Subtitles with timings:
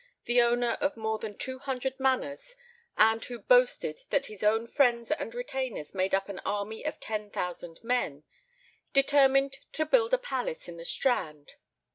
[0.25, 2.55] the owner of more than two hundred manors,
[2.97, 7.29] and who boasted that his own friends and retainers made up an army of ten
[7.29, 8.23] thousand men,
[8.93, 11.53] determined to build a palace in the Strand.